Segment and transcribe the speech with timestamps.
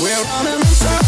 [0.00, 1.03] We're on a mission.